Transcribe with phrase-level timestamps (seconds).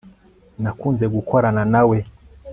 [0.61, 1.97] nakunze gukorana nawe